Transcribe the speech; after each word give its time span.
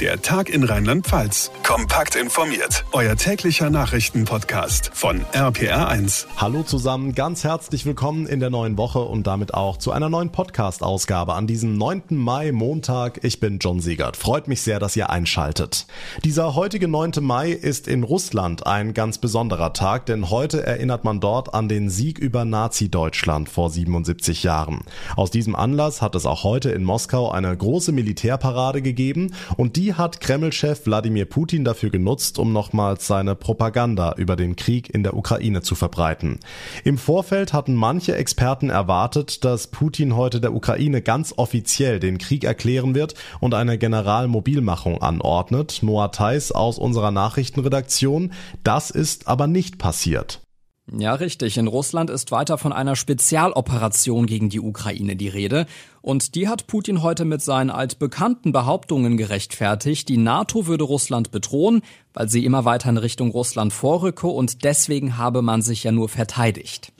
Der 0.00 0.20
Tag 0.20 0.48
in 0.48 0.64
Rheinland-Pfalz. 0.64 1.52
Kompakt 1.62 2.16
informiert. 2.16 2.84
Euer 2.90 3.14
täglicher 3.14 3.70
Nachrichtenpodcast 3.70 4.90
von 4.92 5.20
RPR1. 5.32 6.26
Hallo 6.36 6.64
zusammen, 6.64 7.14
ganz 7.14 7.44
herzlich 7.44 7.86
willkommen 7.86 8.26
in 8.26 8.40
der 8.40 8.50
neuen 8.50 8.76
Woche 8.76 8.98
und 8.98 9.28
damit 9.28 9.54
auch 9.54 9.76
zu 9.76 9.92
einer 9.92 10.08
neuen 10.08 10.30
Podcast-Ausgabe 10.30 11.34
an 11.34 11.46
diesem 11.46 11.78
9. 11.78 12.02
Mai, 12.10 12.50
Montag. 12.50 13.22
Ich 13.22 13.38
bin 13.38 13.60
John 13.60 13.78
Siegert. 13.78 14.16
Freut 14.16 14.48
mich 14.48 14.62
sehr, 14.62 14.80
dass 14.80 14.96
ihr 14.96 15.10
einschaltet. 15.10 15.86
Dieser 16.24 16.56
heutige 16.56 16.88
9. 16.88 17.12
Mai 17.20 17.52
ist 17.52 17.86
in 17.86 18.02
Russland 18.02 18.66
ein 18.66 18.94
ganz 18.94 19.18
besonderer 19.18 19.74
Tag, 19.74 20.06
denn 20.06 20.28
heute 20.28 20.66
erinnert 20.66 21.04
man 21.04 21.20
dort 21.20 21.54
an 21.54 21.68
den 21.68 21.88
Sieg 21.88 22.18
über 22.18 22.44
Nazi-Deutschland 22.44 23.48
vor 23.48 23.70
77 23.70 24.42
Jahren. 24.42 24.80
Aus 25.14 25.30
diesem 25.30 25.54
Anlass 25.54 26.02
hat 26.02 26.16
es 26.16 26.26
auch 26.26 26.42
heute 26.42 26.72
in 26.72 26.82
Moskau 26.82 27.30
eine 27.30 27.56
große 27.56 27.92
Militärparade 27.92 28.82
gegeben 28.82 29.32
und 29.56 29.76
die 29.76 29.83
die 29.84 29.92
hat 29.92 30.18
Kreml-Chef 30.18 30.86
Wladimir 30.86 31.26
Putin 31.26 31.62
dafür 31.62 31.90
genutzt, 31.90 32.38
um 32.38 32.54
nochmals 32.54 33.06
seine 33.06 33.34
Propaganda 33.34 34.14
über 34.16 34.34
den 34.34 34.56
Krieg 34.56 34.88
in 34.88 35.02
der 35.02 35.14
Ukraine 35.14 35.60
zu 35.60 35.74
verbreiten. 35.74 36.40
Im 36.84 36.96
Vorfeld 36.96 37.52
hatten 37.52 37.74
manche 37.74 38.16
Experten 38.16 38.70
erwartet, 38.70 39.44
dass 39.44 39.66
Putin 39.66 40.16
heute 40.16 40.40
der 40.40 40.54
Ukraine 40.54 41.02
ganz 41.02 41.34
offiziell 41.36 42.00
den 42.00 42.16
Krieg 42.16 42.44
erklären 42.44 42.94
wird 42.94 43.14
und 43.40 43.52
eine 43.52 43.76
Generalmobilmachung 43.76 45.02
anordnet. 45.02 45.80
Noah 45.82 46.10
Theis 46.10 46.50
aus 46.50 46.78
unserer 46.78 47.10
Nachrichtenredaktion. 47.10 48.32
Das 48.62 48.90
ist 48.90 49.28
aber 49.28 49.46
nicht 49.46 49.76
passiert. 49.76 50.43
Ja, 50.92 51.14
richtig. 51.14 51.56
In 51.56 51.66
Russland 51.66 52.10
ist 52.10 52.30
weiter 52.30 52.58
von 52.58 52.72
einer 52.72 52.94
Spezialoperation 52.94 54.26
gegen 54.26 54.50
die 54.50 54.60
Ukraine 54.60 55.16
die 55.16 55.28
Rede. 55.28 55.66
Und 56.02 56.34
die 56.34 56.46
hat 56.46 56.66
Putin 56.66 57.02
heute 57.02 57.24
mit 57.24 57.40
seinen 57.40 57.70
altbekannten 57.70 58.52
Behauptungen 58.52 59.16
gerechtfertigt. 59.16 60.10
Die 60.10 60.18
NATO 60.18 60.66
würde 60.66 60.84
Russland 60.84 61.30
bedrohen, 61.30 61.80
weil 62.12 62.28
sie 62.28 62.44
immer 62.44 62.66
weiter 62.66 62.90
in 62.90 62.98
Richtung 62.98 63.30
Russland 63.30 63.72
vorrücke 63.72 64.26
und 64.26 64.62
deswegen 64.64 65.16
habe 65.16 65.40
man 65.40 65.62
sich 65.62 65.84
ja 65.84 65.92
nur 65.92 66.10
verteidigt. 66.10 66.92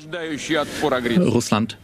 Russland 1.20 1.76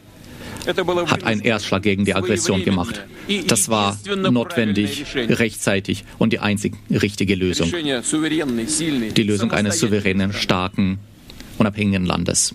hat 1.06 1.25
einen 1.25 1.41
Erstschlag 1.43 1.83
gegen 1.83 2.06
die 2.06 2.15
Aggression 2.15 2.65
gemacht. 2.65 3.05
Das 3.47 3.69
war 3.69 3.98
notwendig, 4.06 5.05
rechtzeitig 5.15 6.05
und 6.19 6.33
die 6.33 6.39
einzig 6.39 6.75
richtige 6.91 7.34
Lösung. 7.34 7.71
Die 7.71 9.23
Lösung 9.23 9.53
eines 9.53 9.78
souveränen, 9.78 10.33
starken, 10.33 10.98
unabhängigen 11.61 12.05
Landes. 12.05 12.55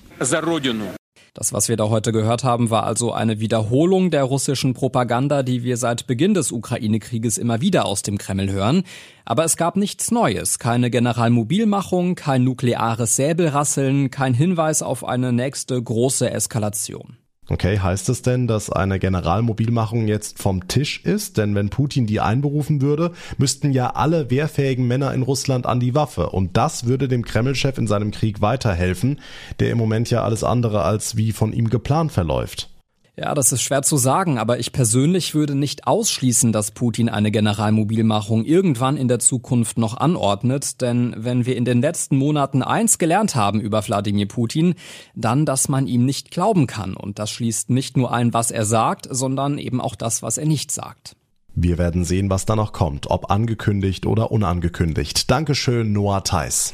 Das, 1.35 1.51
was 1.51 1.67
wir 1.67 1.75
da 1.75 1.89
heute 1.89 2.13
gehört 2.13 2.45
haben, 2.45 2.69
war 2.69 2.85
also 2.85 3.11
eine 3.11 3.41
Wiederholung 3.41 4.09
der 4.09 4.23
russischen 4.23 4.73
Propaganda, 4.73 5.43
die 5.43 5.63
wir 5.63 5.75
seit 5.75 6.07
Beginn 6.07 6.33
des 6.33 6.53
Ukraine-Krieges 6.53 7.37
immer 7.37 7.59
wieder 7.59 7.85
aus 7.85 8.03
dem 8.03 8.17
Kreml 8.17 8.49
hören. 8.49 8.83
Aber 9.25 9.43
es 9.43 9.57
gab 9.57 9.75
nichts 9.75 10.11
Neues, 10.11 10.59
keine 10.59 10.89
Generalmobilmachung, 10.89 12.15
kein 12.15 12.45
nukleares 12.45 13.17
Säbelrasseln, 13.17 14.11
kein 14.11 14.33
Hinweis 14.33 14.81
auf 14.81 15.03
eine 15.03 15.33
nächste 15.33 15.81
große 15.81 16.31
Eskalation. 16.31 17.17
Okay, 17.47 17.79
heißt 17.79 18.09
es 18.09 18.23
denn, 18.23 18.47
dass 18.47 18.71
eine 18.71 18.97
Generalmobilmachung 18.97 20.07
jetzt 20.07 20.39
vom 20.39 20.67
Tisch 20.67 21.03
ist? 21.03 21.37
Denn 21.37 21.53
wenn 21.53 21.69
Putin 21.69 22.07
die 22.07 22.19
einberufen 22.19 22.81
würde, 22.81 23.11
müssten 23.37 23.71
ja 23.71 23.91
alle 23.91 24.31
wehrfähigen 24.31 24.87
Männer 24.87 25.13
in 25.13 25.21
Russland 25.21 25.67
an 25.67 25.79
die 25.79 25.93
Waffe. 25.93 26.29
Und 26.31 26.57
das 26.57 26.85
würde 26.85 27.07
dem 27.07 27.23
Kreml-Chef 27.23 27.77
in 27.77 27.85
seinem 27.85 28.09
Krieg 28.09 28.41
weiterhelfen, 28.41 29.19
der 29.59 29.69
im 29.69 29.77
Moment 29.77 30.09
ja 30.09 30.23
alles 30.23 30.43
andere 30.43 30.83
als 30.83 31.17
wie 31.17 31.31
von 31.31 31.53
ihm 31.53 31.69
geplant 31.69 32.11
verläuft. 32.11 32.69
Ja, 33.17 33.33
das 33.33 33.53
ist 33.53 33.61
schwer 33.61 33.81
zu 33.81 33.95
sagen, 33.95 34.37
aber 34.37 34.59
ich 34.59 34.73
persönlich 34.73 35.33
würde 35.33 35.55
nicht 35.55 35.87
ausschließen, 35.87 36.51
dass 36.51 36.71
Putin 36.71 37.07
eine 37.07 37.31
Generalmobilmachung 37.31 38.43
irgendwann 38.43 38.97
in 38.97 39.07
der 39.07 39.19
Zukunft 39.19 39.77
noch 39.77 39.95
anordnet, 39.95 40.81
denn 40.81 41.15
wenn 41.17 41.45
wir 41.45 41.55
in 41.55 41.63
den 41.63 41.81
letzten 41.81 42.17
Monaten 42.17 42.61
eins 42.61 42.97
gelernt 42.97 43.33
haben 43.33 43.61
über 43.61 43.87
Wladimir 43.87 44.27
Putin, 44.27 44.75
dann, 45.15 45.45
dass 45.45 45.69
man 45.69 45.87
ihm 45.87 46.03
nicht 46.03 46.29
glauben 46.29 46.67
kann 46.67 46.93
und 46.93 47.17
das 47.17 47.31
schließt 47.31 47.69
nicht 47.69 47.95
nur 47.95 48.11
ein, 48.13 48.33
was 48.33 48.51
er 48.51 48.65
sagt, 48.65 49.07
sondern 49.09 49.59
eben 49.59 49.79
auch 49.79 49.95
das, 49.95 50.21
was 50.21 50.37
er 50.37 50.45
nicht 50.45 50.71
sagt. 50.71 51.15
Wir 51.53 51.77
werden 51.77 52.03
sehen, 52.03 52.29
was 52.29 52.45
da 52.45 52.57
noch 52.57 52.73
kommt, 52.73 53.09
ob 53.09 53.31
angekündigt 53.31 54.05
oder 54.05 54.29
unangekündigt. 54.29 55.31
Dankeschön, 55.31 55.93
Noah 55.93 56.21
Theis. 56.21 56.73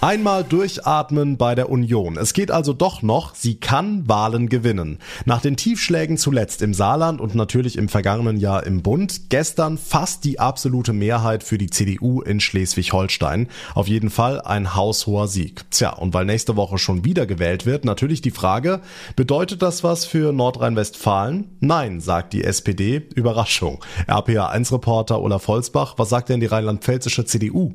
Einmal 0.00 0.44
durchatmen 0.44 1.38
bei 1.38 1.56
der 1.56 1.70
Union. 1.70 2.16
Es 2.18 2.32
geht 2.32 2.52
also 2.52 2.72
doch 2.72 3.02
noch, 3.02 3.34
sie 3.34 3.56
kann 3.56 4.08
Wahlen 4.08 4.48
gewinnen. 4.48 5.00
Nach 5.24 5.40
den 5.40 5.56
Tiefschlägen 5.56 6.18
zuletzt 6.18 6.62
im 6.62 6.72
Saarland 6.72 7.20
und 7.20 7.34
natürlich 7.34 7.76
im 7.76 7.88
vergangenen 7.88 8.36
Jahr 8.36 8.64
im 8.64 8.82
Bund, 8.82 9.28
gestern 9.28 9.76
fast 9.76 10.22
die 10.22 10.38
absolute 10.38 10.92
Mehrheit 10.92 11.42
für 11.42 11.58
die 11.58 11.68
CDU 11.68 12.20
in 12.20 12.38
Schleswig-Holstein. 12.38 13.48
Auf 13.74 13.88
jeden 13.88 14.10
Fall 14.10 14.40
ein 14.40 14.76
haushoher 14.76 15.26
Sieg. 15.26 15.68
Tja, 15.72 15.94
und 15.94 16.14
weil 16.14 16.26
nächste 16.26 16.54
Woche 16.54 16.78
schon 16.78 17.04
wieder 17.04 17.26
gewählt 17.26 17.66
wird, 17.66 17.84
natürlich 17.84 18.22
die 18.22 18.30
Frage, 18.30 18.80
bedeutet 19.16 19.62
das 19.62 19.82
was 19.82 20.04
für 20.04 20.32
Nordrhein-Westfalen? 20.32 21.56
Nein, 21.58 22.00
sagt 22.00 22.34
die 22.34 22.44
SPD. 22.44 23.08
Überraschung. 23.16 23.84
RPA1-Reporter 24.06 25.20
Olaf 25.20 25.42
Volzbach, 25.42 25.94
was 25.96 26.08
sagt 26.08 26.28
denn 26.28 26.38
die 26.38 26.46
rheinland-pfälzische 26.46 27.24
CDU? 27.24 27.74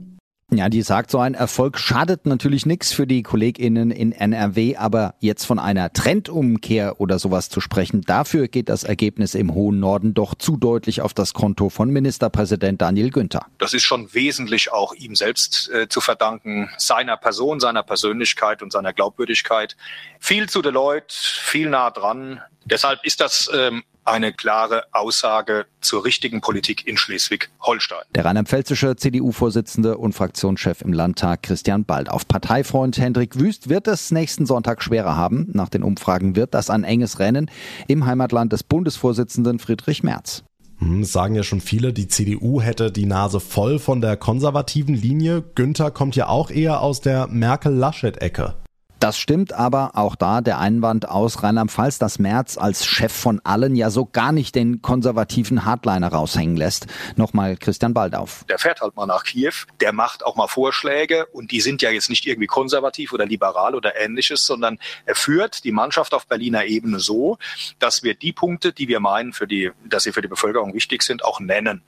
Ja, 0.56 0.70
die 0.70 0.84
sagt, 0.84 1.10
so 1.10 1.20
ein 1.20 1.34
Erfolg 1.34 1.80
schadet 1.80 2.28
natürlich 2.28 2.68
nichts 2.68 2.94
für 2.94 3.08
die 3.08 3.24
KollegInnen 3.24 3.90
in 3.90 4.12
NRW, 4.12 4.76
aber 4.76 5.16
jetzt 5.20 5.46
von 5.46 5.58
einer 5.58 5.92
Trendumkehr 5.92 7.02
oder 7.02 7.18
sowas 7.18 7.50
zu 7.50 7.60
sprechen, 7.60 8.02
dafür 8.02 8.48
geht 8.48 8.70
das 8.70 8.84
Ergebnis 8.84 9.34
im 9.34 9.56
hohen 9.56 9.80
Norden 9.80 10.14
doch 10.14 10.36
zu 10.36 10.58
deutlich 10.58 11.02
auf 11.02 11.16
das 11.16 11.34
Konto 11.34 11.70
von 11.70 11.90
Ministerpräsident 11.90 12.82
Daniel 12.82 13.10
Günther. 13.10 13.48
Das 13.58 13.74
ist 13.74 13.84
schon 13.84 14.14
wesentlich 14.14 14.72
auch 14.72 14.94
ihm 14.94 15.16
selbst 15.16 15.72
äh, 15.72 15.90
zu 15.90 16.02
verdanken, 16.02 16.70
seiner 16.78 17.18
Person, 17.18 17.60
seiner 17.60 17.82
Persönlichkeit 17.82 18.62
und 18.62 18.72
seiner 18.72 18.94
Glaubwürdigkeit. 18.94 19.76
Viel 20.20 20.50
zu 20.50 20.62
Deloitte, 20.62 21.16
viel 21.16 21.70
nah 21.70 21.90
dran. 21.90 22.42
Deshalb 22.66 23.04
ist 23.04 23.20
das 23.20 23.50
ähm, 23.54 23.84
eine 24.06 24.34
klare 24.34 24.84
Aussage 24.92 25.66
zur 25.82 26.06
richtigen 26.06 26.42
Politik 26.42 26.88
in 26.88 26.98
Schleswig-Holstein. 26.98 28.04
Der 28.16 28.26
rheinland-pfälzische 28.26 28.96
CDU-Vorsitzende 28.96 29.98
und 29.98 30.14
Fraktionschef 30.14 30.82
im 30.82 30.94
Landtag 30.94 31.44
Christian 31.44 31.86
Bald. 31.86 32.10
Auf 32.10 32.28
Parteifreund 32.28 32.98
Hendrik 32.98 33.40
Wüst 33.40 33.70
wird 33.70 33.88
es 33.88 34.12
nächsten 34.12 34.46
Sonntag 34.46 34.84
schwerer 34.84 35.16
haben. 35.16 35.50
Nach 35.54 35.70
den 35.70 35.84
Umfragen 35.84 36.36
wird 36.36 36.54
das 36.54 36.70
ein 36.70 36.84
enges 36.84 37.20
Rennen 37.20 37.50
im 37.88 38.06
Heimatland 38.06 38.54
des 38.54 38.64
Bundesvorsitzenden 38.64 39.60
Friedrich 39.60 40.04
Merz. 40.04 40.44
Hm, 40.80 41.02
es 41.02 41.12
sagen 41.12 41.36
ja 41.36 41.44
schon 41.44 41.62
viele, 41.62 41.94
die 41.94 42.08
CDU 42.08 42.62
hätte 42.62 42.92
die 42.92 43.06
Nase 43.06 43.40
voll 43.40 43.80
von 43.80 44.02
der 44.02 44.18
konservativen 44.18 44.96
Linie. 44.96 45.44
Günther 45.56 45.92
kommt 45.92 46.16
ja 46.16 46.28
auch 46.28 46.50
eher 46.50 46.82
aus 46.82 47.00
der 47.00 47.28
Merkel-Laschet-Ecke. 47.28 48.56
Das 49.04 49.18
stimmt 49.18 49.52
aber 49.52 49.92
auch 49.96 50.16
da 50.16 50.40
der 50.40 50.60
Einwand 50.60 51.10
aus 51.10 51.44
Rheinland-Pfalz, 51.44 52.00
dass 52.00 52.20
Merz 52.20 52.58
als 52.58 52.86
Chef 52.86 53.12
von 53.12 53.42
allen 53.44 53.76
ja 53.76 53.90
so 53.90 54.06
gar 54.06 54.32
nicht 54.32 54.56
den 54.56 54.82
konservativen 54.82 55.66
Hardliner 55.66 56.08
raushängen 56.08 56.56
lässt. 56.56 56.88
Nochmal 57.18 57.58
Christian 57.58 57.94
Baldauf. 57.94 58.46
Der 58.48 58.60
fährt 58.60 58.80
halt 58.80 58.96
mal 58.96 59.06
nach 59.06 59.26
Kiew, 59.26 59.52
der 59.82 59.92
macht 59.92 60.26
auch 60.26 60.38
mal 60.38 60.48
Vorschläge 60.48 61.26
und 61.34 61.52
die 61.52 61.60
sind 61.60 61.82
ja 61.82 61.90
jetzt 61.90 62.10
nicht 62.10 62.26
irgendwie 62.26 62.48
konservativ 62.48 63.12
oder 63.12 63.26
liberal 63.26 63.76
oder 63.76 64.00
ähnliches, 64.00 64.46
sondern 64.46 64.80
er 65.06 65.16
führt 65.16 65.66
die 65.66 65.74
Mannschaft 65.74 66.14
auf 66.14 66.26
Berliner 66.26 66.64
Ebene 66.64 67.00
so, 67.00 67.38
dass 67.80 68.04
wir 68.04 68.14
die 68.14 68.32
Punkte, 68.32 68.72
die 68.72 68.88
wir 68.88 69.02
meinen, 69.02 69.34
für 69.34 69.48
die, 69.48 69.72
dass 69.84 70.04
sie 70.04 70.14
für 70.14 70.22
die 70.22 70.30
Bevölkerung 70.30 70.74
wichtig 70.74 71.04
sind, 71.04 71.26
auch 71.26 71.42
nennen. 71.42 71.82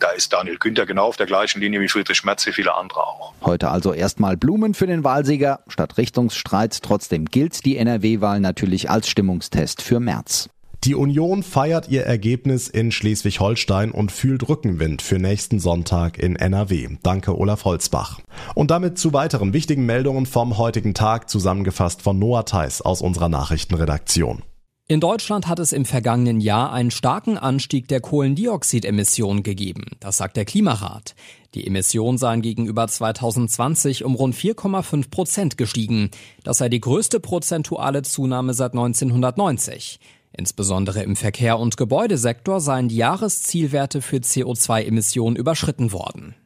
Da 0.00 0.08
ist 0.08 0.32
Daniel 0.32 0.58
Günther 0.58 0.84
genau 0.84 1.06
auf 1.06 1.16
der 1.16 1.26
gleichen 1.26 1.60
Linie 1.60 1.80
wie 1.80 1.86
Friedrich 1.86 2.24
Merz, 2.24 2.44
wie 2.44 2.52
viele 2.52 2.74
andere 2.74 3.06
auch. 3.06 3.34
Heute 3.42 3.70
also 3.70 3.92
erstmal 3.92 4.36
Blumen 4.36 4.74
für 4.74 4.88
den 4.88 5.04
Wahlsieger 5.04 5.60
statt 5.68 5.96
Richtungsstreit 5.96 6.55
Streit. 6.56 6.82
Trotzdem 6.82 7.26
gilt 7.26 7.64
die 7.64 7.76
NRW-Wahl 7.76 8.40
natürlich 8.40 8.90
als 8.90 9.08
Stimmungstest 9.08 9.82
für 9.82 10.00
März. 10.00 10.48
Die 10.84 10.94
Union 10.94 11.42
feiert 11.42 11.88
ihr 11.88 12.04
Ergebnis 12.04 12.68
in 12.68 12.92
Schleswig-Holstein 12.92 13.90
und 13.90 14.12
fühlt 14.12 14.48
Rückenwind 14.48 15.02
für 15.02 15.18
nächsten 15.18 15.58
Sonntag 15.58 16.18
in 16.18 16.36
NRW. 16.36 16.88
Danke 17.02 17.36
Olaf 17.36 17.64
Holzbach. 17.64 18.20
Und 18.54 18.70
damit 18.70 18.96
zu 18.96 19.12
weiteren 19.12 19.52
wichtigen 19.52 19.84
Meldungen 19.84 20.26
vom 20.26 20.58
heutigen 20.58 20.94
Tag 20.94 21.28
zusammengefasst 21.28 22.02
von 22.02 22.18
Noah 22.18 22.44
Theis 22.44 22.82
aus 22.82 23.02
unserer 23.02 23.28
Nachrichtenredaktion. 23.28 24.42
In 24.88 25.00
Deutschland 25.00 25.48
hat 25.48 25.58
es 25.58 25.72
im 25.72 25.84
vergangenen 25.84 26.40
Jahr 26.40 26.72
einen 26.72 26.92
starken 26.92 27.36
Anstieg 27.38 27.88
der 27.88 28.00
Kohlendioxidemissionen 28.00 29.42
gegeben. 29.42 29.82
Das 29.98 30.16
sagt 30.16 30.36
der 30.36 30.44
Klimarat. 30.44 31.16
Die 31.54 31.66
Emissionen 31.66 32.18
seien 32.18 32.40
gegenüber 32.40 32.86
2020 32.86 34.04
um 34.04 34.14
rund 34.14 34.36
4,5 34.36 35.10
Prozent 35.10 35.58
gestiegen. 35.58 36.12
Das 36.44 36.58
sei 36.58 36.68
die 36.68 36.78
größte 36.78 37.18
prozentuale 37.18 38.02
Zunahme 38.02 38.54
seit 38.54 38.74
1990. 38.74 39.98
Insbesondere 40.32 41.02
im 41.02 41.16
Verkehr- 41.16 41.58
und 41.58 41.76
Gebäudesektor 41.76 42.60
seien 42.60 42.86
die 42.86 42.96
Jahreszielwerte 42.96 44.00
für 44.00 44.18
CO2-Emissionen 44.18 45.34
überschritten 45.34 45.90
worden. 45.90 46.36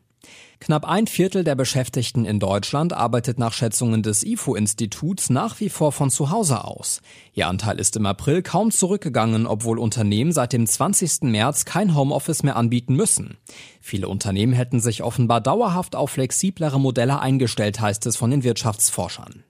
Knapp 0.62 0.85
ein 0.85 1.07
Viertel 1.07 1.43
der 1.43 1.55
Beschäftigten 1.55 2.27
in 2.27 2.39
Deutschland 2.39 2.93
arbeitet 2.93 3.39
nach 3.39 3.55
Schätzungen 3.55 4.03
des 4.03 4.23
IFO-Instituts 4.23 5.31
nach 5.31 5.59
wie 5.59 5.71
vor 5.71 5.91
von 5.91 6.11
zu 6.11 6.31
Hause 6.31 6.65
aus. 6.65 7.01
Ihr 7.33 7.49
Anteil 7.49 7.81
ist 7.81 7.97
im 7.97 8.05
April 8.05 8.43
kaum 8.43 8.71
zurückgegangen, 8.71 9.47
obwohl 9.47 9.79
Unternehmen 9.79 10.33
seit 10.33 10.53
dem 10.53 10.67
20. 10.67 11.23
März 11.23 11.65
kein 11.65 11.95
Homeoffice 11.95 12.43
mehr 12.43 12.57
anbieten 12.57 12.95
müssen. 12.95 13.39
Viele 13.81 14.09
Unternehmen 14.09 14.53
hätten 14.53 14.81
sich 14.81 15.03
offenbar 15.03 15.41
dauerhaft 15.41 15.97
auf 15.97 16.11
flexiblere 16.11 16.79
Modelle 16.79 17.21
eingestellt, 17.21 17.81
heißt 17.81 18.05
es 18.05 18.17
von 18.17 18.31
den 18.31 18.45
Wirtschaftsforschern. 18.45 19.45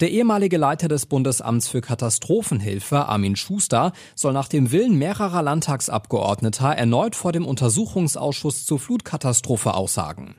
Der 0.00 0.10
ehemalige 0.10 0.56
Leiter 0.56 0.88
des 0.88 1.06
Bundesamts 1.06 1.68
für 1.68 1.80
Katastrophenhilfe, 1.80 3.06
Armin 3.06 3.36
Schuster, 3.36 3.92
soll 4.16 4.32
nach 4.32 4.48
dem 4.48 4.72
Willen 4.72 4.98
mehrerer 4.98 5.42
Landtagsabgeordneter 5.42 6.70
erneut 6.70 7.14
vor 7.14 7.30
dem 7.30 7.46
Untersuchungsausschuss 7.46 8.66
zur 8.66 8.80
Flutkatastrophe 8.80 9.74
aussagen. 9.74 10.34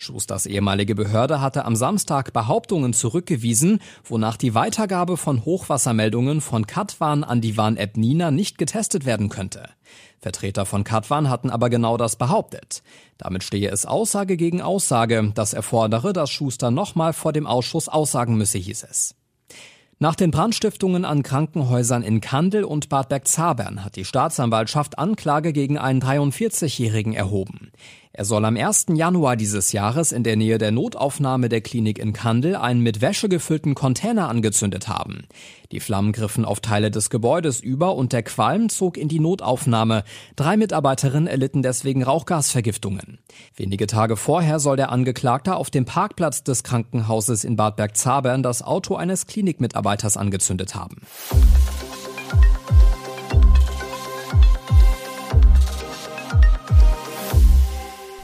Schusters 0.00 0.46
ehemalige 0.46 0.94
Behörde 0.94 1.40
hatte 1.40 1.64
am 1.64 1.74
Samstag 1.74 2.32
Behauptungen 2.32 2.92
zurückgewiesen, 2.92 3.80
wonach 4.04 4.36
die 4.36 4.54
Weitergabe 4.54 5.16
von 5.16 5.44
Hochwassermeldungen 5.44 6.40
von 6.40 6.68
Katwan 6.68 7.24
an 7.24 7.40
die 7.40 7.56
Warn-App 7.56 7.96
Nina 7.96 8.30
nicht 8.30 8.58
getestet 8.58 9.04
werden 9.06 9.28
könnte. 9.28 9.68
Vertreter 10.20 10.66
von 10.66 10.84
Katwan 10.84 11.28
hatten 11.28 11.50
aber 11.50 11.68
genau 11.68 11.96
das 11.96 12.14
behauptet. 12.14 12.84
Damit 13.18 13.42
stehe 13.42 13.70
es 13.70 13.86
Aussage 13.86 14.36
gegen 14.36 14.62
Aussage, 14.62 15.32
das 15.34 15.52
erfordere, 15.52 16.12
dass 16.12 16.30
Schuster 16.30 16.70
nochmal 16.70 17.12
vor 17.12 17.32
dem 17.32 17.48
Ausschuss 17.48 17.88
aussagen 17.88 18.36
müsse, 18.36 18.58
hieß 18.58 18.84
es. 18.88 19.16
Nach 20.00 20.14
den 20.14 20.30
Brandstiftungen 20.30 21.04
an 21.04 21.24
Krankenhäusern 21.24 22.04
in 22.04 22.20
Kandel 22.20 22.62
und 22.62 22.88
Bad 22.88 23.08
Bergzabern 23.08 23.84
hat 23.84 23.96
die 23.96 24.04
Staatsanwaltschaft 24.04 24.96
Anklage 24.96 25.52
gegen 25.52 25.76
einen 25.76 26.00
43-Jährigen 26.00 27.14
erhoben. 27.14 27.72
Er 28.12 28.24
soll 28.24 28.44
am 28.44 28.56
1. 28.56 28.86
Januar 28.94 29.36
dieses 29.36 29.72
Jahres 29.72 30.12
in 30.12 30.22
der 30.22 30.36
Nähe 30.36 30.58
der 30.58 30.70
Notaufnahme 30.70 31.48
der 31.48 31.60
Klinik 31.60 31.98
in 31.98 32.12
Kandel 32.12 32.56
einen 32.56 32.80
mit 32.80 33.00
Wäsche 33.00 33.28
gefüllten 33.28 33.74
Container 33.74 34.28
angezündet 34.28 34.88
haben. 34.88 35.26
Die 35.70 35.80
Flammen 35.80 36.12
griffen 36.12 36.44
auf 36.44 36.60
Teile 36.60 36.90
des 36.90 37.10
Gebäudes 37.10 37.60
über 37.60 37.94
und 37.94 38.12
der 38.12 38.22
Qualm 38.22 38.70
zog 38.70 38.96
in 38.96 39.08
die 39.08 39.20
Notaufnahme. 39.20 40.04
Drei 40.36 40.56
Mitarbeiterinnen 40.56 41.26
erlitten 41.26 41.62
deswegen 41.62 42.02
Rauchgasvergiftungen. 42.02 43.18
Wenige 43.54 43.86
Tage 43.86 44.16
vorher 44.16 44.58
soll 44.58 44.76
der 44.76 44.90
Angeklagte 44.90 45.56
auf 45.56 45.70
dem 45.70 45.84
Parkplatz 45.84 46.42
des 46.42 46.62
Krankenhauses 46.62 47.44
in 47.44 47.56
Bad 47.56 47.76
Bergzabern 47.76 48.42
das 48.42 48.62
Auto 48.62 48.96
eines 48.96 49.26
Klinikmitarbeiters 49.26 50.16
angezündet 50.16 50.74
haben. 50.74 51.02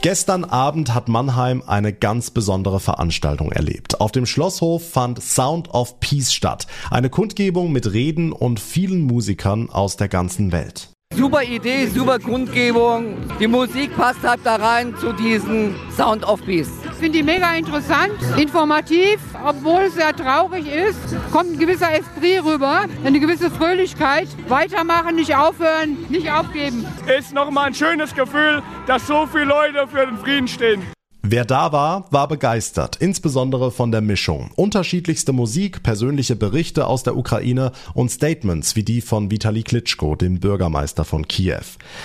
Gestern 0.05 0.45
Abend 0.45 0.93
hat 0.93 1.07
Mannheim 1.07 1.63
eine 1.65 1.91
ganz 1.91 2.29
besondere 2.29 2.79
Veranstaltung 2.79 3.51
erlebt. 3.51 4.01
Auf 4.01 4.11
dem 4.11 4.27
Schlosshof 4.27 4.87
fand 4.87 5.19
Sound 5.19 5.69
of 5.69 5.99
Peace 5.99 6.31
statt. 6.31 6.67
Eine 6.91 7.09
Kundgebung 7.09 7.71
mit 7.71 7.91
Reden 7.91 8.31
und 8.31 8.59
vielen 8.59 9.01
Musikern 9.01 9.67
aus 9.71 9.97
der 9.97 10.07
ganzen 10.07 10.51
Welt. 10.51 10.94
Super 11.15 11.43
Idee, 11.43 11.87
super 11.87 12.19
Grundgebung. 12.19 13.17
Die 13.39 13.47
Musik 13.47 13.95
passt 13.95 14.21
halt 14.21 14.41
da 14.43 14.55
rein 14.55 14.93
zu 14.97 15.13
diesem 15.13 15.73
Sound 15.95 16.25
of 16.27 16.45
Peace. 16.45 16.69
Ich 16.83 16.99
finde 16.99 17.19
die 17.19 17.23
mega 17.23 17.55
interessant, 17.55 18.13
informativ, 18.37 19.19
obwohl 19.45 19.83
es 19.83 19.95
sehr 19.95 20.13
traurig 20.13 20.67
ist, 20.67 20.99
kommt 21.31 21.53
ein 21.53 21.59
gewisser 21.59 21.91
Esprit 21.97 22.43
rüber, 22.43 22.85
eine 23.05 23.19
gewisse 23.19 23.49
Fröhlichkeit. 23.49 24.27
Weitermachen, 24.49 25.15
nicht 25.15 25.35
aufhören, 25.35 25.97
nicht 26.09 26.29
aufgeben. 26.29 26.85
Ist 27.17 27.33
nochmal 27.33 27.67
ein 27.67 27.73
schönes 27.73 28.13
Gefühl, 28.13 28.61
dass 28.85 29.07
so 29.07 29.25
viele 29.25 29.45
Leute 29.45 29.87
für 29.87 30.05
den 30.05 30.17
Frieden 30.17 30.47
stehen. 30.47 30.94
Wer 31.27 31.43
da 31.43 31.71
war, 31.71 32.05
war 32.11 32.27
begeistert, 32.27 32.97
insbesondere 32.97 33.71
von 33.71 33.91
der 33.91 34.01
Mischung. 34.01 34.51
Unterschiedlichste 34.55 35.33
Musik, 35.33 35.81
persönliche 35.81 36.35
Berichte 36.35 36.85
aus 36.85 37.01
der 37.01 37.17
Ukraine 37.17 37.71
und 37.95 38.11
Statements 38.11 38.75
wie 38.75 38.83
die 38.83 39.01
von 39.01 39.31
Vitali 39.31 39.63
Klitschko, 39.63 40.15
dem 40.15 40.39
Bürgermeister 40.39 41.03
von 41.03 41.27
Kiew. 41.27 41.63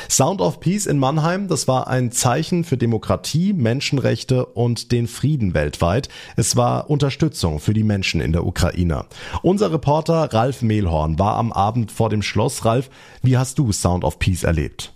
Sound 0.08 0.40
of 0.40 0.60
Peace 0.60 0.86
in 0.86 0.98
Mannheim, 0.98 1.48
das 1.48 1.68
war 1.68 1.88
ein 1.88 2.12
Zeichen 2.12 2.64
für 2.64 2.78
Demokratie, 2.78 3.52
Menschenrechte 3.52 4.46
und 4.46 4.90
den 4.90 5.06
Frieden 5.06 5.52
weltweit. 5.52 6.08
Es 6.36 6.56
war 6.56 6.88
Unterstützung 6.88 7.60
für 7.60 7.74
die 7.74 7.84
Menschen 7.84 8.22
in 8.22 8.32
der 8.32 8.46
Ukraine. 8.46 9.04
Unser 9.42 9.70
Reporter 9.70 10.32
Ralf 10.32 10.62
Mehlhorn 10.62 11.18
war 11.18 11.36
am 11.36 11.52
Abend 11.52 11.92
vor 11.92 12.08
dem 12.08 12.22
Schloss. 12.22 12.64
Ralf, 12.64 12.88
wie 13.20 13.36
hast 13.36 13.58
du 13.58 13.70
Sound 13.70 14.02
of 14.02 14.18
Peace 14.18 14.44
erlebt? 14.44 14.94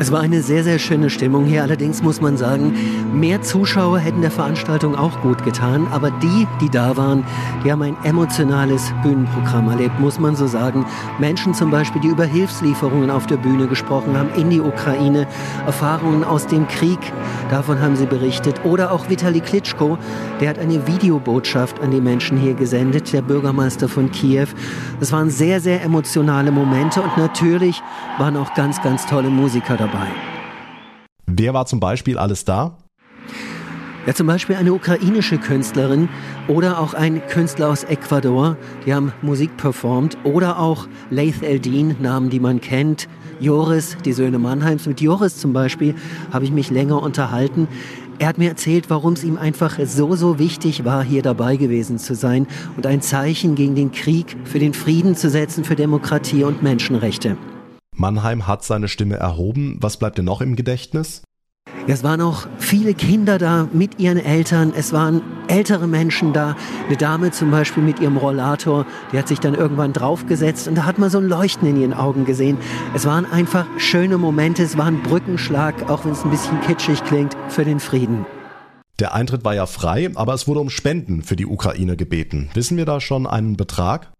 Es 0.00 0.10
war 0.10 0.20
eine 0.20 0.42
sehr, 0.42 0.64
sehr 0.64 0.78
schöne 0.78 1.10
Stimmung 1.10 1.44
hier. 1.44 1.62
Allerdings 1.62 2.02
muss 2.02 2.22
man 2.22 2.38
sagen, 2.38 2.74
mehr 3.12 3.42
Zuschauer 3.42 3.98
hätten 3.98 4.22
der 4.22 4.30
Veranstaltung 4.30 4.96
auch 4.96 5.20
gut 5.20 5.44
getan. 5.44 5.86
Aber 5.90 6.10
die, 6.10 6.46
die 6.58 6.70
da 6.70 6.96
waren, 6.96 7.22
die 7.62 7.70
haben 7.70 7.82
ein 7.82 7.96
emotionales 8.02 8.94
Bühnenprogramm 9.02 9.68
erlebt, 9.68 10.00
muss 10.00 10.18
man 10.18 10.36
so 10.36 10.46
sagen. 10.46 10.86
Menschen 11.18 11.52
zum 11.52 11.70
Beispiel, 11.70 12.00
die 12.00 12.08
über 12.08 12.24
Hilfslieferungen 12.24 13.10
auf 13.10 13.26
der 13.26 13.36
Bühne 13.36 13.66
gesprochen 13.66 14.16
haben 14.16 14.30
in 14.36 14.48
die 14.48 14.62
Ukraine, 14.62 15.26
Erfahrungen 15.66 16.24
aus 16.24 16.46
dem 16.46 16.66
Krieg, 16.66 16.98
davon 17.50 17.78
haben 17.80 17.94
sie 17.94 18.06
berichtet. 18.06 18.64
Oder 18.64 18.92
auch 18.92 19.10
Vitali 19.10 19.40
Klitschko, 19.40 19.98
der 20.40 20.48
hat 20.48 20.58
eine 20.58 20.86
Videobotschaft 20.86 21.78
an 21.80 21.90
die 21.90 22.00
Menschen 22.00 22.38
hier 22.38 22.54
gesendet, 22.54 23.12
der 23.12 23.20
Bürgermeister 23.20 23.86
von 23.86 24.10
Kiew. 24.10 24.48
Das 24.98 25.12
waren 25.12 25.28
sehr, 25.28 25.60
sehr 25.60 25.82
emotionale 25.82 26.50
Momente 26.50 27.02
und 27.02 27.18
natürlich 27.18 27.82
waren 28.16 28.38
auch 28.38 28.54
ganz, 28.54 28.80
ganz 28.80 29.04
tolle 29.04 29.28
Musiker 29.60 29.76
dabei. 29.76 30.08
Wer 31.26 31.54
war 31.54 31.66
zum 31.66 31.80
Beispiel 31.80 32.18
alles 32.18 32.44
da? 32.44 32.78
Ja, 34.06 34.14
zum 34.14 34.26
Beispiel 34.26 34.56
eine 34.56 34.72
ukrainische 34.72 35.36
Künstlerin 35.36 36.08
oder 36.48 36.80
auch 36.80 36.94
ein 36.94 37.20
Künstler 37.26 37.68
aus 37.68 37.84
Ecuador, 37.84 38.56
die 38.86 38.94
haben 38.94 39.12
Musik 39.20 39.58
performt. 39.58 40.16
Oder 40.24 40.58
auch 40.58 40.88
Laith 41.10 41.42
Eldin, 41.42 41.96
Namen, 42.00 42.30
die 42.30 42.40
man 42.40 42.62
kennt. 42.62 43.08
Joris, 43.38 43.98
die 44.04 44.14
Söhne 44.14 44.38
Mannheims. 44.38 44.86
Mit 44.86 45.02
Joris 45.02 45.36
zum 45.36 45.52
Beispiel 45.52 45.94
habe 46.32 46.46
ich 46.46 46.50
mich 46.50 46.70
länger 46.70 47.02
unterhalten. 47.02 47.68
Er 48.18 48.28
hat 48.28 48.38
mir 48.38 48.48
erzählt, 48.48 48.88
warum 48.88 49.12
es 49.12 49.24
ihm 49.24 49.36
einfach 49.36 49.78
so, 49.84 50.16
so 50.16 50.38
wichtig 50.38 50.84
war, 50.84 51.04
hier 51.04 51.22
dabei 51.22 51.56
gewesen 51.56 51.98
zu 51.98 52.14
sein 52.14 52.46
und 52.76 52.86
ein 52.86 53.02
Zeichen 53.02 53.54
gegen 53.54 53.74
den 53.74 53.92
Krieg, 53.92 54.36
für 54.44 54.58
den 54.58 54.72
Frieden 54.72 55.16
zu 55.16 55.28
setzen, 55.28 55.64
für 55.64 55.76
Demokratie 55.76 56.44
und 56.44 56.62
Menschenrechte. 56.62 57.36
Mannheim 58.00 58.46
hat 58.46 58.64
seine 58.64 58.88
Stimme 58.88 59.16
erhoben. 59.16 59.76
Was 59.80 59.98
bleibt 59.98 60.16
dir 60.16 60.22
noch 60.22 60.40
im 60.40 60.56
Gedächtnis? 60.56 61.22
Es 61.86 62.02
waren 62.02 62.20
auch 62.20 62.46
viele 62.58 62.94
Kinder 62.94 63.36
da 63.36 63.68
mit 63.72 63.98
ihren 63.98 64.18
Eltern. 64.18 64.72
Es 64.74 64.92
waren 64.92 65.22
ältere 65.48 65.86
Menschen 65.86 66.32
da. 66.32 66.56
Eine 66.86 66.96
Dame 66.96 67.30
zum 67.30 67.50
Beispiel 67.50 67.82
mit 67.82 68.00
ihrem 68.00 68.16
Rollator, 68.16 68.86
die 69.12 69.18
hat 69.18 69.28
sich 69.28 69.38
dann 69.38 69.54
irgendwann 69.54 69.92
draufgesetzt 69.92 70.66
und 70.66 70.76
da 70.76 70.84
hat 70.84 70.98
man 70.98 71.10
so 71.10 71.18
ein 71.18 71.28
Leuchten 71.28 71.68
in 71.68 71.80
ihren 71.80 71.92
Augen 71.92 72.24
gesehen. 72.24 72.56
Es 72.94 73.04
waren 73.04 73.26
einfach 73.30 73.66
schöne 73.76 74.16
Momente. 74.16 74.62
Es 74.62 74.78
war 74.78 74.86
ein 74.86 75.02
Brückenschlag, 75.02 75.90
auch 75.90 76.04
wenn 76.04 76.12
es 76.12 76.24
ein 76.24 76.30
bisschen 76.30 76.60
kitschig 76.62 77.04
klingt, 77.04 77.36
für 77.48 77.64
den 77.64 77.80
Frieden. 77.80 78.24
Der 78.98 79.14
Eintritt 79.14 79.44
war 79.44 79.54
ja 79.54 79.66
frei, 79.66 80.10
aber 80.14 80.32
es 80.32 80.48
wurde 80.48 80.60
um 80.60 80.70
Spenden 80.70 81.22
für 81.22 81.36
die 81.36 81.46
Ukraine 81.46 81.96
gebeten. 81.96 82.50
Wissen 82.54 82.76
wir 82.78 82.86
da 82.86 83.00
schon 83.00 83.26
einen 83.26 83.56
Betrag? 83.56 84.10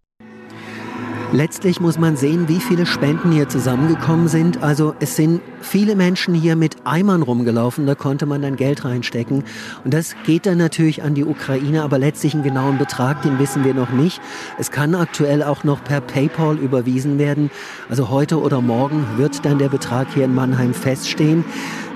Letztlich 1.32 1.80
muss 1.80 1.96
man 1.96 2.16
sehen, 2.16 2.48
wie 2.48 2.58
viele 2.58 2.86
Spenden 2.86 3.30
hier 3.30 3.48
zusammengekommen 3.48 4.26
sind. 4.26 4.64
Also 4.64 4.94
es 4.98 5.14
sind 5.14 5.40
viele 5.60 5.94
Menschen 5.94 6.34
hier 6.34 6.56
mit 6.56 6.78
Eimern 6.84 7.22
rumgelaufen, 7.22 7.86
da 7.86 7.94
konnte 7.94 8.26
man 8.26 8.42
dann 8.42 8.56
Geld 8.56 8.84
reinstecken. 8.84 9.44
Und 9.84 9.94
das 9.94 10.16
geht 10.26 10.46
dann 10.46 10.58
natürlich 10.58 11.04
an 11.04 11.14
die 11.14 11.24
Ukraine, 11.24 11.84
aber 11.84 11.98
letztlich 11.98 12.34
einen 12.34 12.42
genauen 12.42 12.78
Betrag, 12.78 13.22
den 13.22 13.38
wissen 13.38 13.64
wir 13.64 13.74
noch 13.74 13.90
nicht. 13.90 14.20
Es 14.58 14.72
kann 14.72 14.92
aktuell 14.96 15.44
auch 15.44 15.62
noch 15.62 15.84
per 15.84 16.00
PayPal 16.00 16.58
überwiesen 16.58 17.20
werden. 17.20 17.52
Also 17.88 18.10
heute 18.10 18.40
oder 18.40 18.60
morgen 18.60 19.06
wird 19.16 19.44
dann 19.44 19.58
der 19.58 19.68
Betrag 19.68 20.08
hier 20.12 20.24
in 20.24 20.34
Mannheim 20.34 20.74
feststehen. 20.74 21.44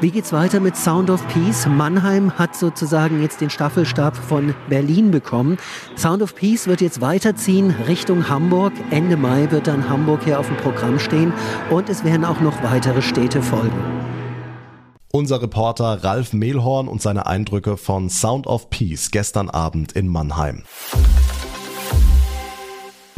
Wie 0.04 0.10
geht's 0.10 0.34
weiter 0.34 0.60
mit 0.60 0.76
Sound 0.76 1.08
of 1.08 1.26
Peace? 1.28 1.66
Mannheim 1.66 2.38
hat 2.38 2.54
sozusagen 2.54 3.22
jetzt 3.22 3.40
den 3.40 3.48
Staffelstab 3.48 4.14
von 4.14 4.54
Berlin 4.68 5.10
bekommen. 5.10 5.56
Sound 5.96 6.20
of 6.20 6.34
Peace 6.34 6.66
wird 6.66 6.82
jetzt 6.82 7.00
weiterziehen 7.00 7.74
Richtung 7.88 8.28
Hamburg. 8.28 8.74
Ende 8.90 9.16
Mai 9.16 9.50
wird 9.50 9.66
dann 9.66 9.88
Hamburg 9.88 10.24
hier 10.24 10.38
auf 10.38 10.48
dem 10.48 10.58
Programm 10.58 10.98
stehen 10.98 11.32
und 11.70 11.88
es 11.88 12.04
werden 12.04 12.26
auch 12.26 12.42
noch 12.42 12.62
weitere 12.62 13.00
Städte 13.00 13.40
folgen. 13.40 13.82
Unser 15.10 15.40
Reporter 15.40 16.04
Ralf 16.04 16.34
Mehlhorn 16.34 16.86
und 16.86 17.00
seine 17.00 17.24
Eindrücke 17.24 17.78
von 17.78 18.10
Sound 18.10 18.46
of 18.46 18.68
Peace 18.68 19.10
gestern 19.10 19.48
Abend 19.48 19.92
in 19.92 20.08
Mannheim. 20.08 20.64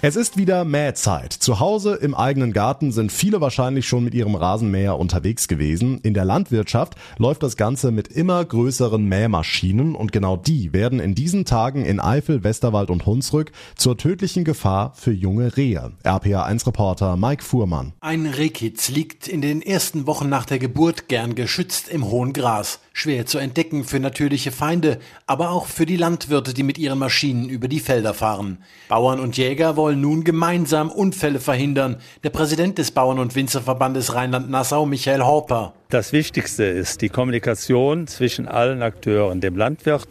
Es 0.02 0.14
ist 0.14 0.36
wieder 0.36 0.66
Mähzeit. 0.66 1.32
Zu 1.32 1.58
Hause 1.58 1.94
im 1.94 2.14
eigenen 2.14 2.52
Garten 2.52 2.92
sind 2.92 3.10
viele 3.10 3.40
wahrscheinlich 3.40 3.88
schon 3.88 4.04
mit 4.04 4.12
ihrem 4.12 4.34
Rasenmäher 4.34 4.98
unterwegs 4.98 5.48
gewesen. 5.48 6.00
In 6.02 6.12
der 6.12 6.26
Landwirtschaft 6.26 6.96
läuft 7.16 7.42
das 7.42 7.56
Ganze 7.56 7.90
mit 7.90 8.08
immer 8.08 8.44
größeren 8.44 9.02
Mähmaschinen 9.02 9.94
und 9.94 10.12
genau 10.12 10.36
die 10.36 10.74
werden 10.74 11.00
in 11.00 11.14
diesen 11.14 11.46
Tagen 11.46 11.86
in 11.86 11.98
Eifel, 11.98 12.44
Westerwald 12.44 12.90
und 12.90 13.06
Hunsrück 13.06 13.52
zur 13.74 13.96
tödlichen 13.96 14.44
Gefahr 14.44 14.92
für 14.94 15.12
junge 15.12 15.56
Rehe. 15.56 15.92
RPA1-Reporter 16.04 17.16
Mike 17.16 17.42
Fuhrmann. 17.42 17.94
Ein 18.00 18.26
Rehkitz 18.26 18.90
liegt 18.90 19.26
in 19.28 19.40
den 19.40 19.62
ersten 19.62 20.06
Wochen 20.06 20.28
nach 20.28 20.44
der 20.44 20.58
Geburt 20.58 21.08
gern 21.08 21.34
geschützt 21.34 21.88
im 21.88 22.04
hohen 22.04 22.34
Gras. 22.34 22.80
Schwer 22.92 23.26
zu 23.26 23.38
entdecken 23.38 23.84
für 23.84 24.00
natürliche 24.00 24.52
Feinde, 24.52 24.98
aber 25.26 25.50
auch 25.50 25.66
für 25.66 25.84
die 25.84 25.98
Landwirte, 25.98 26.54
die 26.54 26.62
mit 26.62 26.78
ihren 26.78 26.98
Maschinen 26.98 27.48
über 27.48 27.68
die 27.68 27.80
Felder 27.80 28.14
fahren. 28.14 28.58
Bauern 28.88 29.20
und 29.20 29.36
Jäger 29.36 29.76
wollen 29.76 29.85
wollen 29.86 30.00
nun 30.00 30.24
gemeinsam 30.24 30.90
Unfälle 30.90 31.38
verhindern. 31.38 31.98
Der 32.24 32.30
Präsident 32.30 32.76
des 32.76 32.90
Bauern- 32.90 33.20
und 33.20 33.36
Winzerverbandes 33.36 34.16
Rheinland-Nassau, 34.16 34.84
Michael 34.84 35.22
Horper. 35.22 35.74
Das 35.90 36.12
Wichtigste 36.12 36.64
ist 36.64 37.02
die 37.02 37.08
Kommunikation 37.08 38.08
zwischen 38.08 38.48
allen 38.48 38.82
Akteuren, 38.82 39.40
dem 39.40 39.56
Landwirt, 39.56 40.08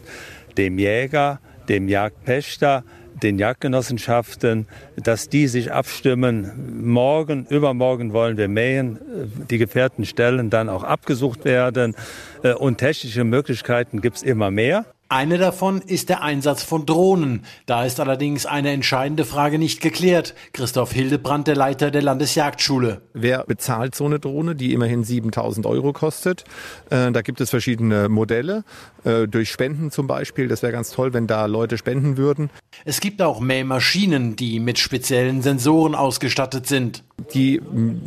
dem 0.56 0.78
Jäger, 0.78 1.40
dem 1.68 1.88
Jagdpächter, 1.88 2.84
den 3.22 3.38
Jagdgenossenschaften, 3.38 4.66
dass 4.96 5.28
die 5.28 5.46
sich 5.46 5.70
abstimmen. 5.70 6.82
Morgen, 6.82 7.44
übermorgen 7.50 8.14
wollen 8.14 8.38
wir 8.38 8.48
mähen, 8.48 8.98
die 9.50 9.58
gefährten 9.58 10.06
Stellen 10.06 10.48
dann 10.48 10.70
auch 10.70 10.84
abgesucht 10.84 11.44
werden 11.44 11.94
äh, 12.42 12.54
und 12.54 12.78
technische 12.78 13.24
Möglichkeiten 13.24 14.00
gibt 14.00 14.16
es 14.16 14.22
immer 14.22 14.50
mehr. 14.50 14.86
Eine 15.08 15.38
davon 15.38 15.82
ist 15.82 16.08
der 16.08 16.22
Einsatz 16.22 16.64
von 16.64 16.84
Drohnen. 16.84 17.44
Da 17.66 17.84
ist 17.84 18.00
allerdings 18.00 18.44
eine 18.44 18.70
entscheidende 18.70 19.24
Frage 19.24 19.56
nicht 19.56 19.80
geklärt. 19.80 20.34
Christoph 20.52 20.92
Hildebrand, 20.92 21.46
der 21.46 21.54
Leiter 21.54 21.92
der 21.92 22.02
Landesjagdschule. 22.02 23.02
Wer 23.14 23.44
bezahlt 23.44 23.94
so 23.94 24.04
eine 24.04 24.18
Drohne, 24.18 24.56
die 24.56 24.72
immerhin 24.72 25.04
7000 25.04 25.64
Euro 25.64 25.92
kostet? 25.92 26.42
Äh, 26.90 27.12
da 27.12 27.22
gibt 27.22 27.40
es 27.40 27.50
verschiedene 27.50 28.08
Modelle, 28.08 28.64
äh, 29.04 29.28
durch 29.28 29.50
Spenden 29.50 29.92
zum 29.92 30.08
Beispiel. 30.08 30.48
Das 30.48 30.62
wäre 30.62 30.72
ganz 30.72 30.90
toll, 30.90 31.12
wenn 31.12 31.28
da 31.28 31.46
Leute 31.46 31.78
spenden 31.78 32.16
würden. 32.16 32.50
Es 32.84 33.00
gibt 33.00 33.22
auch 33.22 33.38
Mähmaschinen, 33.38 34.34
die 34.34 34.58
mit 34.58 34.80
speziellen 34.80 35.40
Sensoren 35.40 35.94
ausgestattet 35.94 36.66
sind. 36.66 37.04
Die 37.32 37.62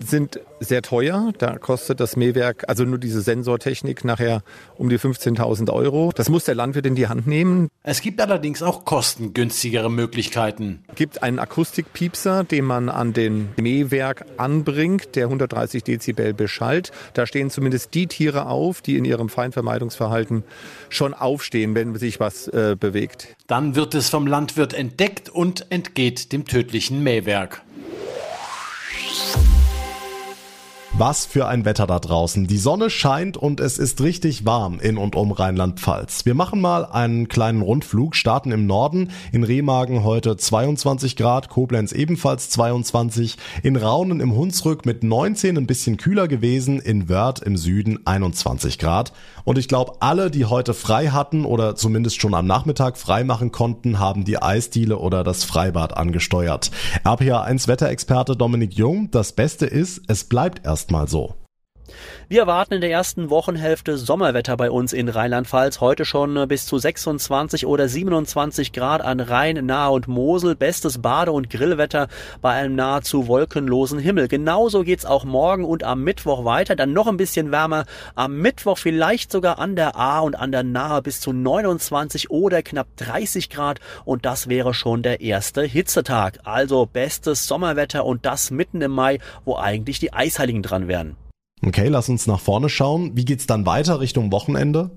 sind 0.06 0.42
sehr 0.60 0.82
teuer. 0.82 1.32
Da 1.38 1.58
kostet 1.58 2.00
das 2.00 2.16
Mähwerk, 2.16 2.66
also 2.68 2.84
nur 2.84 2.98
diese 2.98 3.22
Sensortechnik, 3.22 4.04
nachher 4.04 4.42
um 4.78 4.90
die 4.90 4.98
15.000 4.98 5.72
Euro. 5.72 6.12
Das 6.16 6.30
muss 6.30 6.46
der 6.46 6.56
Landwirt 6.56 6.86
in 6.86 6.96
die 6.96 7.08
Hand 7.08 7.28
nehmen. 7.28 7.70
Es 7.84 8.02
gibt 8.02 8.22
allerdings 8.22 8.62
auch 8.62 8.86
kostengünstigere 8.86 9.90
Möglichkeiten. 9.90 10.84
Es 10.88 10.96
gibt 10.96 11.24
einen 11.24 11.40
Akustikpiepser, 11.40 12.44
den 12.44 12.66
man 12.66 12.90
an 12.90 13.14
den 13.14 13.50
Mähwerk 13.58 14.26
anbringt, 14.38 15.16
der 15.16 15.26
130 15.26 15.84
Dezibel 15.84 16.34
beschallt. 16.34 16.92
Da 17.14 17.26
stehen 17.26 17.50
zumindest 17.50 17.94
die 17.94 18.08
Tiere 18.08 18.48
auf, 18.48 18.82
die 18.82 18.98
in 18.98 19.06
ihrem 19.06 19.30
Feindvermeidungsverhalten 19.30 20.44
schon 20.90 21.14
aufstehen, 21.14 21.76
wenn 21.76 21.96
sich 21.96 22.20
was 22.20 22.48
äh, 22.48 22.76
bewegt. 22.80 23.36
Dann 23.48 23.76
wird 23.76 23.96
es 23.96 24.10
vom 24.10 24.28
Landwirt 24.28 24.74
entdeckt 24.74 25.30
und 25.30 25.72
entgeht 25.72 26.32
dem 26.32 26.46
tödlichen 26.46 27.04
Mähwerk. 27.04 27.62
Was 31.00 31.26
für 31.26 31.48
ein 31.48 31.64
Wetter 31.64 31.88
da 31.88 31.98
draußen. 31.98 32.46
Die 32.48 32.58
Sonne 32.58 32.90
scheint 32.90 33.38
und 33.38 33.62
es 33.62 33.78
ist 33.78 34.02
richtig 34.02 34.46
warm 34.46 34.82
in 34.82 34.98
und 34.98 35.16
um 35.16 35.32
Rheinland-Pfalz. 35.32 36.26
Wir 36.26 36.36
machen 36.36 36.60
mal 36.60 36.84
einen 36.84 37.30
kleinen 37.30 37.62
Rundflug, 37.62 38.18
starten 38.18 38.52
im 38.52 38.68
Norden, 38.68 39.12
in 39.32 39.46
Remagen 39.46 40.04
heute 40.04 40.36
22 40.36 41.16
Grad, 41.16 41.48
Koblenz 41.48 41.94
ebenfalls 41.94 42.50
22, 42.50 43.38
in 43.64 43.78
Raunen 43.78 44.20
im 44.20 44.36
Hunsrück 44.36 44.86
mit 44.86 45.06
19 45.06 45.58
ein 45.58 45.68
bisschen 45.68 45.96
kühler 45.96 46.28
gewesen, 46.28 46.82
in 46.82 47.08
Wörth 47.08 47.40
im 47.44 47.56
Süden 47.56 48.06
21 48.06 48.78
Grad. 48.78 49.14
Und 49.46 49.58
ich 49.58 49.70
glaube, 49.70 49.94
alle, 50.02 50.30
die 50.30 50.44
heute 50.44 50.74
frei 50.74 51.08
hatten 51.08 51.46
oder 51.46 51.78
zumindest 51.78 52.20
schon 52.20 52.34
am 52.34 52.46
Nachmittag 52.46 52.98
frei 52.98 53.24
machen 53.24 53.54
konnten, 53.54 54.00
haben 54.00 54.26
die 54.26 54.42
Eisdiele 54.42 54.98
oder 54.98 55.24
das 55.24 55.46
Freibad 55.46 55.96
angesteuert. 55.96 56.72
RPA1 57.06 57.70
Wetterexperte 57.70 58.36
Dominik 58.36 58.74
Jung, 58.74 59.10
das 59.12 59.32
Beste 59.32 59.66
ist, 59.66 60.02
es 60.08 60.26
bleibt 60.26 60.66
erst 60.66 60.89
erstmal 60.90 61.08
so. 61.08 61.39
Wir 62.28 62.42
erwarten 62.42 62.76
in 62.76 62.82
der 62.82 62.92
ersten 62.92 63.30
Wochenhälfte 63.30 63.98
Sommerwetter 63.98 64.56
bei 64.56 64.70
uns 64.70 64.94
in 64.94 65.10
Rheinland-Pfalz. 65.10 65.82
Heute 65.82 66.06
schon 66.06 66.48
bis 66.48 66.66
zu 66.66 66.78
26 66.78 67.66
oder 67.66 67.88
27 67.88 68.72
Grad 68.72 69.02
an 69.02 69.20
Rhein, 69.20 69.66
Nahe 69.66 69.92
und 69.92 70.08
Mosel. 70.08 70.56
Bestes 70.56 71.02
Bade- 71.02 71.32
und 71.32 71.50
Grillwetter 71.50 72.08
bei 72.42 72.52
einem 72.52 72.76
nahezu 72.76 73.28
wolkenlosen 73.28 74.00
Himmel. 74.00 74.28
Genauso 74.28 74.84
geht's 74.84 75.06
auch 75.06 75.26
morgen 75.26 75.66
und 75.66 75.84
am 75.84 76.04
Mittwoch 76.04 76.46
weiter. 76.46 76.76
Dann 76.76 76.94
noch 76.94 77.08
ein 77.08 77.18
bisschen 77.18 77.52
wärmer. 77.52 77.86
Am 78.16 78.38
Mittwoch 78.38 78.78
vielleicht 78.78 79.32
sogar 79.32 79.60
an 79.60 79.76
der 79.76 79.96
A 79.96 80.20
und 80.20 80.36
an 80.36 80.52
der 80.52 80.64
Nahe 80.64 81.02
bis 81.02 81.20
zu 81.22 81.34
29 81.34 82.30
oder 82.30 82.62
knapp 82.62 82.88
30 82.98 83.50
Grad. 83.50 83.80
Und 84.06 84.26
das 84.26 84.50
wäre 84.50 84.74
schon 84.74 85.04
der 85.04 85.22
erste 85.22 85.64
Hitzetag. 85.64 86.40
Also 86.44 86.86
bestes 86.86 87.48
Sommerwetter 87.48 88.06
und 88.06 88.26
das 88.26 88.52
mitten 88.52 88.82
im 88.82 88.92
Mai, 88.92 89.20
wo 89.46 89.58
eigentlich 89.58 90.00
die 90.00 90.14
Eisheiligen 90.14 90.62
dran 90.62 90.88
wären. 90.88 91.16
Okay, 91.62 91.88
lass 91.90 92.10
uns 92.10 92.26
nach 92.28 92.40
vorne 92.40 92.70
schauen. 92.70 93.12
Wie 93.16 93.26
geht's 93.26 93.48
dann 93.48 93.66
weiter 93.66 94.00
Richtung 94.00 94.32
Wochenende? 94.32 94.92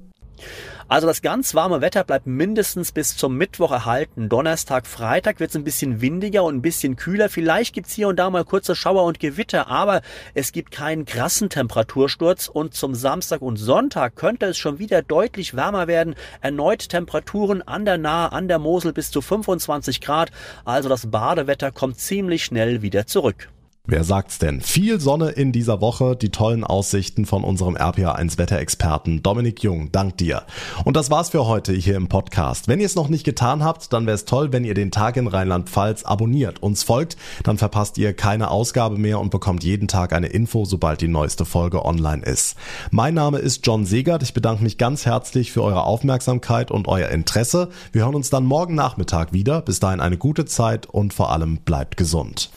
Also 0.92 1.06
das 1.06 1.22
ganz 1.22 1.54
warme 1.54 1.80
Wetter 1.80 2.04
bleibt 2.04 2.26
mindestens 2.26 2.92
bis 2.92 3.16
zum 3.16 3.38
Mittwoch 3.38 3.70
erhalten. 3.70 4.28
Donnerstag, 4.28 4.86
Freitag 4.86 5.40
wird 5.40 5.48
es 5.48 5.56
ein 5.56 5.64
bisschen 5.64 6.02
windiger 6.02 6.44
und 6.44 6.56
ein 6.56 6.62
bisschen 6.62 6.96
kühler. 6.96 7.30
Vielleicht 7.30 7.74
gibt's 7.74 7.94
hier 7.94 8.08
und 8.08 8.16
da 8.16 8.28
mal 8.28 8.44
kurze 8.44 8.76
Schauer 8.76 9.04
und 9.04 9.18
Gewitter, 9.18 9.68
aber 9.68 10.02
es 10.34 10.52
gibt 10.52 10.70
keinen 10.70 11.06
krassen 11.06 11.48
Temperatursturz. 11.48 12.46
Und 12.46 12.74
zum 12.74 12.94
Samstag 12.94 13.40
und 13.40 13.56
Sonntag 13.56 14.16
könnte 14.16 14.44
es 14.46 14.58
schon 14.58 14.78
wieder 14.78 15.00
deutlich 15.00 15.54
wärmer 15.56 15.86
werden. 15.86 16.14
Erneut 16.42 16.88
Temperaturen 16.90 17.62
an 17.62 17.86
der 17.86 17.96
Nahe, 17.96 18.30
an 18.30 18.46
der 18.48 18.58
Mosel 18.58 18.92
bis 18.92 19.10
zu 19.10 19.22
25 19.22 20.02
Grad. 20.02 20.30
Also 20.66 20.90
das 20.90 21.10
Badewetter 21.10 21.72
kommt 21.72 21.98
ziemlich 21.98 22.44
schnell 22.44 22.82
wieder 22.82 23.06
zurück. 23.06 23.48
Wer 23.84 24.04
sagt's 24.04 24.38
denn? 24.38 24.60
Viel 24.60 25.00
Sonne 25.00 25.30
in 25.30 25.50
dieser 25.50 25.80
Woche, 25.80 26.14
die 26.14 26.30
tollen 26.30 26.62
Aussichten 26.62 27.26
von 27.26 27.42
unserem 27.42 27.76
RPA1 27.76 28.38
Wetterexperten 28.38 29.24
Dominik 29.24 29.64
Jung. 29.64 29.90
Dank 29.90 30.16
dir. 30.18 30.44
Und 30.84 30.96
das 30.96 31.10
war's 31.10 31.30
für 31.30 31.48
heute 31.48 31.72
hier 31.72 31.96
im 31.96 32.06
Podcast. 32.06 32.68
Wenn 32.68 32.78
ihr 32.78 32.86
es 32.86 32.94
noch 32.94 33.08
nicht 33.08 33.24
getan 33.24 33.64
habt, 33.64 33.92
dann 33.92 34.06
wäre 34.06 34.14
es 34.14 34.24
toll, 34.24 34.52
wenn 34.52 34.62
ihr 34.64 34.74
den 34.74 34.92
Tag 34.92 35.16
in 35.16 35.26
Rheinland-Pfalz 35.26 36.04
abonniert, 36.04 36.62
uns 36.62 36.84
folgt, 36.84 37.16
dann 37.42 37.58
verpasst 37.58 37.98
ihr 37.98 38.14
keine 38.14 38.52
Ausgabe 38.52 38.98
mehr 38.98 39.18
und 39.18 39.30
bekommt 39.30 39.64
jeden 39.64 39.88
Tag 39.88 40.12
eine 40.12 40.28
Info, 40.28 40.64
sobald 40.64 41.00
die 41.00 41.08
neueste 41.08 41.44
Folge 41.44 41.84
online 41.84 42.24
ist. 42.24 42.54
Mein 42.92 43.14
Name 43.14 43.38
ist 43.38 43.66
John 43.66 43.84
Segert. 43.84 44.22
Ich 44.22 44.32
bedanke 44.32 44.62
mich 44.62 44.78
ganz 44.78 45.06
herzlich 45.06 45.50
für 45.50 45.64
eure 45.64 45.82
Aufmerksamkeit 45.82 46.70
und 46.70 46.86
euer 46.86 47.08
Interesse. 47.08 47.70
Wir 47.90 48.04
hören 48.04 48.14
uns 48.14 48.30
dann 48.30 48.44
morgen 48.44 48.76
Nachmittag 48.76 49.32
wieder. 49.32 49.60
Bis 49.60 49.80
dahin 49.80 49.98
eine 49.98 50.18
gute 50.18 50.44
Zeit 50.44 50.86
und 50.86 51.12
vor 51.12 51.32
allem 51.32 51.56
bleibt 51.56 51.96
gesund. 51.96 52.50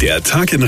Der 0.00 0.22
Tag 0.22 0.52
in 0.52 0.67